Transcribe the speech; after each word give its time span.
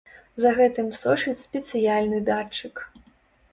За 0.43 0.53
гэтым 0.59 0.87
сочыць 1.01 1.43
спецыяльны 1.45 2.25
датчык. 2.33 2.75